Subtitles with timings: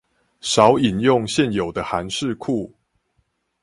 [0.39, 2.71] 少引用現有的函式庫